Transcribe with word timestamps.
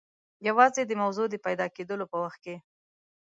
یوازې 0.47 0.81
د 0.85 0.91
موضوع 1.01 1.27
د 1.29 1.35
پیدا 1.45 1.65
کېدلو 1.75 2.05
په 2.11 2.17
وخت 2.23 2.39
کې. 2.45 2.55